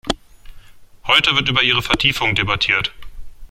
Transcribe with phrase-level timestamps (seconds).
[1.05, 2.91] Heute wird über ihre Vertiefung debattiert.